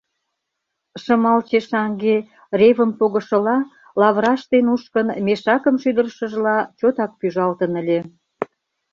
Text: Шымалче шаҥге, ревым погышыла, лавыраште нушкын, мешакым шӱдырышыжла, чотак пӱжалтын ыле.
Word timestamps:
Шымалче 1.03 1.59
шаҥге, 1.69 2.17
ревым 2.59 2.91
погышыла, 2.99 3.57
лавыраште 4.01 4.57
нушкын, 4.67 5.07
мешакым 5.25 5.75
шӱдырышыжла, 5.81 6.57
чотак 6.79 7.11
пӱжалтын 7.19 7.71
ыле. 7.81 7.99